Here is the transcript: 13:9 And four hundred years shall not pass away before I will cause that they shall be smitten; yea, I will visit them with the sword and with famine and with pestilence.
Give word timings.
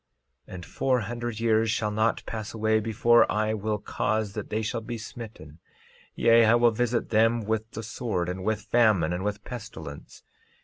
13:9 0.47 0.53
And 0.55 0.65
four 0.65 0.99
hundred 1.01 1.39
years 1.39 1.69
shall 1.69 1.91
not 1.91 2.25
pass 2.25 2.55
away 2.55 2.79
before 2.79 3.31
I 3.31 3.53
will 3.53 3.77
cause 3.77 4.33
that 4.33 4.49
they 4.49 4.63
shall 4.63 4.81
be 4.81 4.97
smitten; 4.97 5.59
yea, 6.15 6.43
I 6.45 6.55
will 6.55 6.71
visit 6.71 7.09
them 7.11 7.41
with 7.45 7.69
the 7.73 7.83
sword 7.83 8.27
and 8.27 8.43
with 8.43 8.61
famine 8.63 9.13
and 9.13 9.23
with 9.23 9.43
pestilence. 9.43 10.23